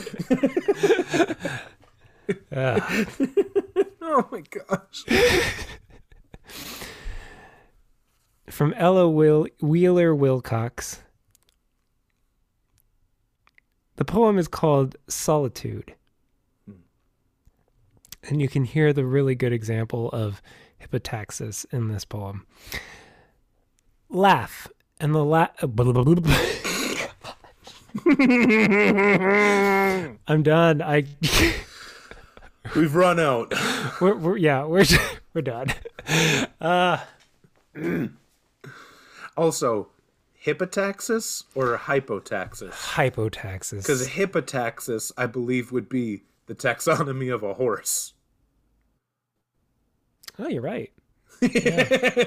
Uh, 2.53 2.81
oh 4.03 4.29
my 4.31 4.41
gosh. 4.43 5.05
from 8.49 8.73
Ella 8.75 9.09
Will- 9.09 9.49
Wheeler 9.61 10.15
Wilcox. 10.15 11.01
The 13.97 14.05
poem 14.05 14.39
is 14.39 14.49
called 14.49 14.97
Solitude. 15.09 15.95
And 18.29 18.41
you 18.41 18.49
can 18.49 18.65
hear 18.65 18.93
the 18.93 19.05
really 19.05 19.35
good 19.35 19.53
example 19.53 20.09
of 20.11 20.41
hypotaxis 20.81 21.67
in 21.73 21.89
this 21.89 22.05
poem. 22.05 22.47
Laugh, 24.11 24.69
and 24.99 25.15
the 25.15 25.25
la- 25.25 25.49
I'm 30.29 30.43
done. 30.43 30.83
I 30.83 31.05
We've 32.77 32.95
run 32.95 33.19
out. 33.19 33.53
we're, 34.01 34.15
we're 34.17 34.37
yeah, 34.37 34.65
we're 34.65 34.85
we're 35.35 35.43
done. 35.43 35.69
Uh 36.61 36.99
Also, 39.37 39.89
hypotaxis 40.45 41.45
or 41.55 41.79
hypotaxis? 41.79 42.71
hypotaxis. 42.73 43.79
Because 43.79 44.09
hypotaxis, 44.09 45.13
I 45.17 45.27
believe, 45.27 45.73
would 45.73 45.89
be 45.89 46.25
the 46.47 46.55
taxonomy 46.55 47.33
of 47.33 47.43
a 47.43 47.55
horse. 47.55 48.13
Oh, 50.39 50.49
you're 50.49 50.63
right. 50.63 50.93
Yeah. 51.41 52.25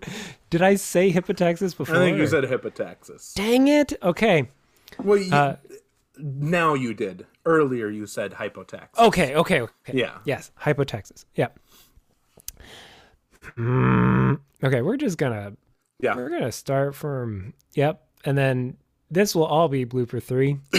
Did 0.50 0.62
I 0.62 0.74
say 0.76 1.12
hypotaxis 1.12 1.76
before? 1.76 1.96
I 1.96 1.98
think 2.00 2.16
you 2.18 2.24
or- 2.24 2.26
said 2.26 2.44
hypotaxis. 2.44 3.34
Dang 3.34 3.68
it. 3.68 3.92
Okay. 4.02 4.48
Well, 5.02 5.18
you, 5.18 5.32
Uh, 5.32 5.56
now 6.18 6.74
you 6.74 6.94
did. 6.94 7.26
Earlier 7.44 7.88
you 7.88 8.06
said 8.06 8.32
hypotaxis. 8.32 8.98
Okay. 8.98 9.34
Okay. 9.34 9.60
Okay. 9.62 9.92
Yeah. 9.92 10.18
Yes. 10.24 10.50
Hypotaxis. 10.60 11.24
Yeah. 11.34 11.48
Mm, 13.56 14.40
okay. 14.64 14.82
We're 14.82 14.96
just 14.96 15.18
gonna 15.18 15.54
Yeah. 16.00 16.14
we're 16.14 16.28
gonna 16.30 16.52
start 16.52 16.94
from 16.94 17.54
yep, 17.74 18.02
and 18.24 18.36
then 18.38 18.76
this 19.12 19.34
will 19.34 19.44
all 19.44 19.68
be 19.68 19.84
blooper 19.84 20.22
three. 20.22 20.58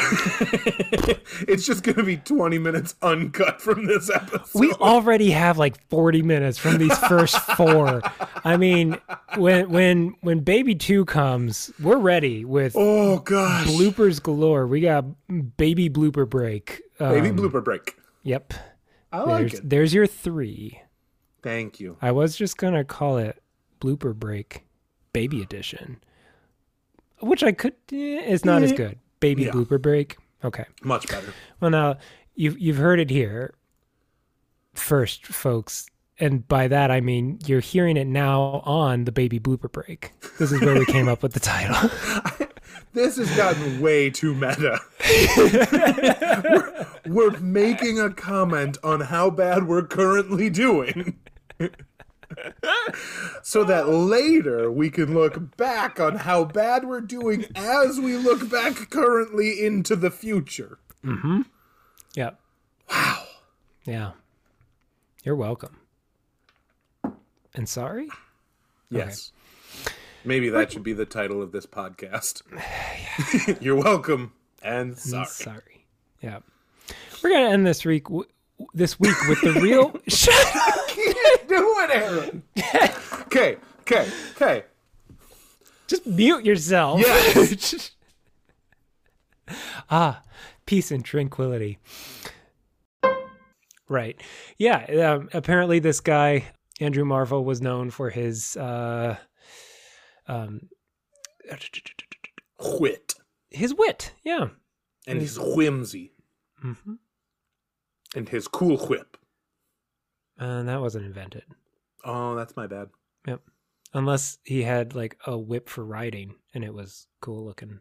it's 1.47 1.65
just 1.65 1.83
going 1.83 1.97
to 1.97 2.03
be 2.03 2.17
20 2.17 2.57
minutes 2.57 2.95
uncut 3.01 3.61
from 3.61 3.85
this 3.85 4.09
episode. 4.09 4.59
We 4.59 4.71
already 4.73 5.29
have 5.31 5.57
like 5.57 5.87
40 5.89 6.23
minutes 6.23 6.57
from 6.57 6.77
these 6.79 6.97
first 6.99 7.37
four. 7.55 8.01
I 8.43 8.57
mean, 8.57 8.97
when 9.37 9.69
when 9.69 10.15
when 10.21 10.39
baby 10.39 10.73
2 10.73 11.05
comes, 11.05 11.71
we're 11.81 11.99
ready 11.99 12.43
with 12.43 12.75
oh, 12.75 13.19
gosh. 13.19 13.67
bloopers 13.67 14.21
galore. 14.21 14.65
We 14.65 14.81
got 14.81 15.05
baby 15.57 15.89
blooper 15.89 16.27
break. 16.27 16.81
Baby 16.97 17.29
Um, 17.29 17.37
blooper 17.37 17.63
break. 17.63 17.97
Yep. 18.23 18.53
I 19.11 19.19
like 19.21 19.27
There's 19.41 19.53
it. 19.53 19.69
there's 19.69 19.93
your 19.93 20.07
3. 20.07 20.81
Thank 21.43 21.79
you. 21.79 21.97
I 22.01 22.11
was 22.11 22.35
just 22.35 22.57
going 22.57 22.73
to 22.73 22.83
call 22.83 23.17
it 23.17 23.41
blooper 23.79 24.15
break 24.15 24.63
baby 25.11 25.41
edition. 25.43 25.97
Which 27.23 27.43
I 27.43 27.51
could 27.51 27.73
eh, 27.91 28.21
it's 28.25 28.45
not 28.45 28.63
as 28.63 28.71
good. 28.71 28.97
Baby 29.19 29.43
Yeah. 29.43 29.51
blooper 29.51 29.81
break. 29.81 30.17
Okay. 30.43 30.65
Much 30.83 31.07
better. 31.07 31.33
Well, 31.59 31.71
now 31.71 31.97
you've 32.35 32.59
you've 32.59 32.77
heard 32.77 32.99
it 32.99 33.09
here 33.09 33.53
first, 34.73 35.25
folks. 35.27 35.87
and 36.19 36.47
by 36.47 36.67
that 36.67 36.91
I 36.91 37.01
mean 37.01 37.39
you're 37.45 37.59
hearing 37.61 37.97
it 37.97 38.05
now 38.07 38.61
on 38.65 39.05
the 39.05 39.11
baby 39.11 39.39
blooper 39.39 39.71
break. 39.71 40.11
This 40.37 40.51
is 40.51 40.61
where 40.61 40.77
we 40.77 40.85
came 40.85 41.07
up 41.07 41.23
with 41.23 41.33
the 41.33 41.39
title. 41.39 41.89
This 42.93 43.17
has 43.17 43.35
gotten 43.35 43.81
way 43.81 44.11
too 44.11 44.35
meta. 44.35 44.79
we're, 45.37 46.87
we're 47.07 47.39
making 47.39 47.99
a 47.99 48.11
comment 48.11 48.77
on 48.83 49.01
how 49.01 49.31
bad 49.31 49.67
we're 49.67 49.85
currently 49.87 50.49
doing. 50.51 51.17
so 53.43 53.63
that 53.63 53.89
later 53.89 54.71
we 54.71 54.89
can 54.89 55.13
look 55.13 55.57
back 55.57 55.99
on 55.99 56.15
how 56.17 56.43
bad 56.43 56.85
we're 56.85 57.01
doing 57.01 57.45
as 57.55 57.99
we 57.99 58.17
look 58.17 58.49
back 58.49 58.89
currently 58.89 59.63
into 59.63 59.95
the 59.95 60.11
future. 60.11 60.79
Mm-hmm. 61.03 61.41
Yeah. 62.15 62.31
Wow. 62.89 63.23
Yeah. 63.85 64.11
You're 65.23 65.35
welcome. 65.35 65.77
And 67.55 67.67
sorry? 67.69 68.09
Yes. 68.89 69.31
Maybe 70.25 70.49
that 70.49 70.71
should 70.71 70.83
be 70.83 70.93
the 70.93 71.05
title 71.05 71.41
of 71.41 71.51
this 71.51 71.65
podcast. 71.65 72.41
You're 73.61 73.75
welcome 73.75 74.33
and 74.61 74.97
sorry. 74.97 75.25
Sorry. 75.27 75.85
Yeah. 76.21 76.39
We're 77.21 77.29
going 77.29 77.45
to 77.45 77.51
end 77.51 77.67
this 77.67 77.85
week 77.85 78.07
this 78.73 78.99
week 78.99 79.15
with 79.27 79.41
the 79.41 79.53
real 79.61 79.95
Shut 80.07 80.55
up. 80.55 80.87
Can't 80.87 81.47
do 81.47 81.75
it, 81.79 81.89
Aaron. 81.91 82.43
Okay, 83.23 83.57
okay, 83.81 84.09
okay. 84.35 84.63
Just 85.87 86.05
mute 86.07 86.45
yourself. 86.45 86.99
Yes. 87.01 87.91
ah, 89.89 90.21
peace 90.65 90.91
and 90.91 91.03
tranquility. 91.03 91.79
Right. 93.89 94.19
Yeah. 94.57 95.13
Um, 95.13 95.29
apparently, 95.33 95.79
this 95.79 95.99
guy 95.99 96.45
Andrew 96.79 97.05
Marvell 97.05 97.43
was 97.43 97.61
known 97.61 97.91
for 97.91 98.09
his 98.09 98.57
uh, 98.57 99.17
um, 100.27 100.69
Wit. 102.59 103.13
his 103.49 103.73
wit. 103.73 104.13
Yeah. 104.23 104.47
And 105.05 105.19
his 105.19 105.37
whimsy. 105.37 106.13
Mm 106.63 106.77
hmm 106.77 106.93
And 108.15 108.29
his 108.29 108.47
cool 108.47 108.77
whip. 108.77 109.17
And 110.37 110.67
that 110.67 110.81
wasn't 110.81 111.05
invented. 111.05 111.43
Oh, 112.03 112.35
that's 112.35 112.55
my 112.55 112.67
bad. 112.67 112.89
Yep. 113.27 113.41
Unless 113.93 114.39
he 114.43 114.63
had 114.63 114.95
like 114.95 115.17
a 115.25 115.37
whip 115.37 115.69
for 115.69 115.85
riding, 115.85 116.35
and 116.53 116.63
it 116.63 116.73
was 116.73 117.07
cool 117.21 117.45
looking. 117.45 117.79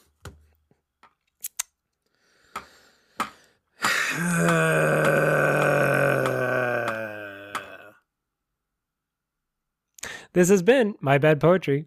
This 10.35 10.49
has 10.49 10.63
been 10.63 10.97
my 11.01 11.17
bad 11.17 11.41
poetry. 11.41 11.87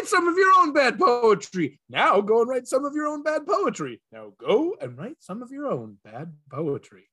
Write 0.00 0.08
some 0.08 0.28
of 0.28 0.34
your 0.38 0.50
own 0.60 0.72
bad 0.72 0.98
poetry. 0.98 1.78
Now 1.90 2.22
go 2.22 2.40
and 2.40 2.48
write 2.48 2.66
some 2.66 2.86
of 2.86 2.94
your 2.94 3.06
own 3.06 3.22
bad 3.22 3.46
poetry. 3.46 4.00
Now 4.10 4.32
go 4.38 4.74
and 4.80 4.96
write 4.96 5.16
some 5.20 5.42
of 5.42 5.50
your 5.50 5.66
own 5.66 5.98
bad 6.02 6.32
poetry. 6.50 7.04